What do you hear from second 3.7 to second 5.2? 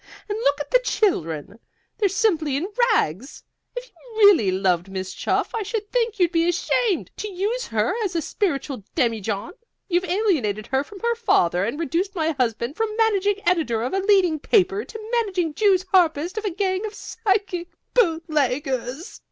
If you really loved Miss